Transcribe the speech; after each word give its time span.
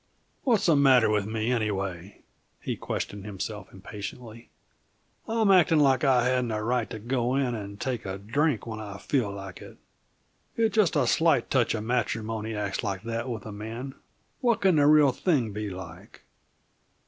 "What's 0.45 0.65
the 0.65 0.75
matter 0.75 1.11
with 1.11 1.27
me, 1.27 1.51
anyway?" 1.51 2.23
he 2.59 2.75
questioned 2.75 3.23
himself 3.23 3.71
impatiently. 3.71 4.49
"I'm 5.27 5.51
acting 5.51 5.79
like 5.79 6.03
I 6.03 6.25
hadn't 6.27 6.49
a 6.51 6.63
right 6.63 6.89
to 6.89 6.97
go 6.97 7.35
in 7.35 7.53
and 7.53 7.79
take 7.79 8.03
a 8.07 8.17
drink 8.17 8.65
when 8.65 8.79
I 8.79 8.97
feel 8.97 9.31
like 9.31 9.61
it! 9.61 9.77
If 10.57 10.71
just 10.71 10.95
a 10.95 11.05
slight 11.05 11.51
touch 11.51 11.75
of 11.75 11.83
matrimony 11.83 12.55
acts 12.55 12.83
like 12.83 13.03
that 13.03 13.29
with 13.29 13.45
a 13.45 13.51
man, 13.51 13.93
what 14.39 14.61
can 14.61 14.77
the 14.77 14.87
real 14.87 15.11
thing 15.11 15.51
be 15.53 15.69
like? 15.69 16.21